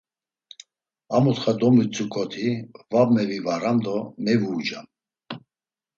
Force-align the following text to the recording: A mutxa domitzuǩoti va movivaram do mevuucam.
A 1.15 1.17
mutxa 1.23 1.53
domitzuǩoti 1.59 2.49
va 2.91 3.01
movivaram 3.13 3.77
do 3.85 3.97
mevuucam. 4.23 4.87